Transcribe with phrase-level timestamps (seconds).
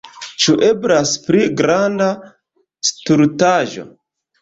[0.45, 2.09] Ĉu eblas pli granda
[2.93, 3.91] stultaĵo?